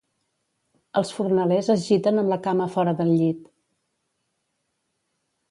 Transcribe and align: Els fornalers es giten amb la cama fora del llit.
Els 1.01 1.11
fornalers 1.17 1.69
es 1.73 1.83
giten 1.89 2.21
amb 2.23 2.33
la 2.33 2.39
cama 2.47 2.69
fora 2.77 2.95
del 3.03 3.13
llit. 3.19 3.45